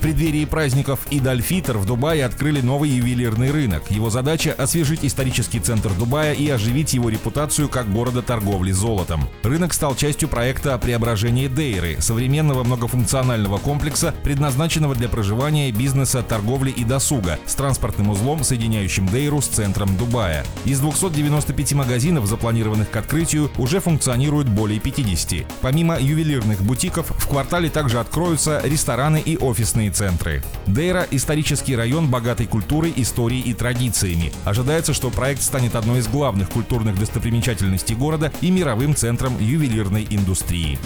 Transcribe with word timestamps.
В 0.00 0.02
преддверии 0.02 0.46
праздников 0.46 1.00
Идальфитр 1.10 1.76
в 1.76 1.84
Дубае 1.84 2.24
открыли 2.24 2.62
новый 2.62 2.88
ювелирный 2.88 3.50
рынок. 3.50 3.90
Его 3.90 4.08
задача– 4.08 4.54
освежить 4.58 5.04
исторический 5.04 5.60
центр 5.60 5.92
Дубая 5.92 6.32
и 6.32 6.48
оживить 6.48 6.94
его 6.94 7.10
репутацию 7.10 7.68
как 7.68 7.92
города 7.92 8.22
торговли 8.22 8.72
золотом. 8.72 9.28
Рынок 9.42 9.74
стал 9.74 9.94
частью 9.94 10.30
проекта 10.30 10.78
преображения 10.78 11.50
Дейры, 11.50 12.00
современного 12.00 12.64
многофункционального 12.64 13.58
комплекса, 13.58 14.14
предназначенного 14.22 14.94
для 14.94 15.10
проживания, 15.10 15.70
бизнеса, 15.70 16.22
торговли 16.22 16.70
и 16.70 16.82
досуга, 16.82 17.38
с 17.44 17.54
транспортным 17.54 18.08
узлом, 18.08 18.42
соединяющим 18.42 19.06
Дейру 19.06 19.42
с 19.42 19.48
центром 19.48 19.94
Дубая. 19.98 20.46
Из 20.64 20.80
295 20.80 21.74
магазинов, 21.74 22.24
запланированных 22.24 22.88
к 22.88 22.96
открытию, 22.96 23.50
уже 23.58 23.80
функционирует 23.80 24.48
более 24.48 24.80
50. 24.80 25.44
Помимо 25.60 26.00
ювелирных 26.00 26.62
бутиков, 26.62 27.10
в 27.10 27.28
квартале 27.28 27.68
также 27.68 28.00
откроются 28.00 28.62
рестораны 28.64 29.20
и 29.20 29.36
офисные 29.36 29.89
центры. 29.90 30.42
Дейра– 30.66 31.06
исторический 31.10 31.76
район, 31.76 32.08
богатый 32.08 32.46
культурой, 32.46 32.92
историей 32.96 33.42
и 33.42 33.54
традициями. 33.54 34.32
Ожидается, 34.44 34.94
что 34.94 35.10
проект 35.10 35.42
станет 35.42 35.74
одной 35.74 35.98
из 35.98 36.08
главных 36.08 36.48
культурных 36.50 36.98
достопримечательностей 36.98 37.94
города 37.94 38.32
и 38.40 38.50
мировым 38.50 38.94
центром 38.94 39.36
ювелирной 39.40 40.06
индустрии. 40.10 40.78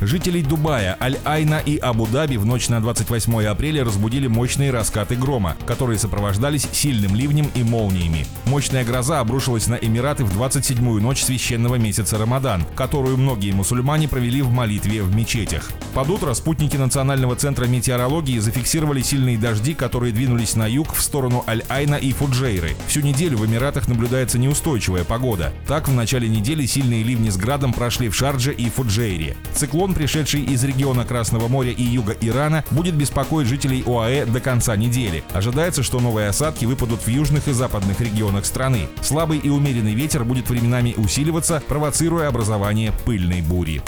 Жителей 0.00 0.42
Дубая, 0.42 0.96
Аль-Айна 1.00 1.60
и 1.64 1.76
Абу-Даби 1.76 2.36
в 2.36 2.46
ночь 2.46 2.68
на 2.68 2.80
28 2.80 3.44
апреля 3.44 3.84
разбудили 3.84 4.28
мощные 4.28 4.70
раскаты 4.70 5.14
грома, 5.14 5.56
которые 5.66 5.98
сопровождались 5.98 6.66
сильным 6.72 7.14
ливнем 7.14 7.50
и 7.54 7.62
молниями. 7.62 8.26
Мощная 8.46 8.84
гроза 8.84 9.20
обрушилась 9.20 9.66
на 9.66 9.74
Эмираты 9.74 10.24
в 10.24 10.40
27-ю 10.40 11.00
ночь 11.00 11.22
священного 11.22 11.74
месяца 11.76 12.16
Рамадан, 12.16 12.64
которую 12.74 13.18
многие 13.18 13.52
мусульмане 13.52 14.08
провели 14.08 14.40
в 14.40 14.50
молитве 14.50 15.02
в 15.02 15.14
мечетях. 15.14 15.70
Под 15.94 16.08
утро 16.08 16.32
спутники 16.32 16.76
Национального 16.76 17.36
центра 17.36 17.66
метеорологии 17.66 17.99
зафиксировали 18.40 19.02
сильные 19.02 19.36
дожди, 19.36 19.74
которые 19.74 20.12
двинулись 20.12 20.54
на 20.54 20.66
юг 20.66 20.94
в 20.94 21.02
сторону 21.02 21.44
Аль-Айна 21.46 21.96
и 21.96 22.12
Фуджейры. 22.12 22.76
Всю 22.86 23.00
неделю 23.00 23.38
в 23.38 23.46
Эмиратах 23.46 23.88
наблюдается 23.88 24.38
неустойчивая 24.38 25.04
погода. 25.04 25.52
Так, 25.66 25.88
в 25.88 25.92
начале 25.92 26.28
недели 26.28 26.64
сильные 26.66 27.02
ливни 27.02 27.30
с 27.30 27.36
градом 27.36 27.72
прошли 27.72 28.08
в 28.08 28.14
Шардже 28.14 28.52
и 28.52 28.70
Фуджейре. 28.70 29.36
Циклон, 29.54 29.94
пришедший 29.94 30.42
из 30.42 30.64
региона 30.64 31.04
Красного 31.04 31.48
моря 31.48 31.72
и 31.72 31.82
юга 31.82 32.16
Ирана, 32.20 32.64
будет 32.70 32.94
беспокоить 32.94 33.48
жителей 33.48 33.82
ОАЭ 33.86 34.26
до 34.26 34.40
конца 34.40 34.76
недели. 34.76 35.22
Ожидается, 35.32 35.82
что 35.82 36.00
новые 36.00 36.28
осадки 36.28 36.64
выпадут 36.64 37.02
в 37.02 37.08
южных 37.08 37.48
и 37.48 37.52
западных 37.52 38.00
регионах 38.00 38.46
страны. 38.46 38.88
Слабый 39.02 39.38
и 39.38 39.50
умеренный 39.50 39.94
ветер 39.94 40.24
будет 40.24 40.48
временами 40.48 40.94
усиливаться, 40.96 41.62
провоцируя 41.68 42.28
образование 42.28 42.92
пыльной 43.04 43.42
бури. 43.42 43.82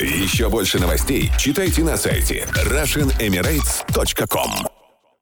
Еще 0.00 0.48
больше 0.48 0.78
новостей 0.78 1.30
читайте 1.38 1.84
на 1.84 1.96
сайте 1.96 2.46
RussianEmirates.com 3.52 4.81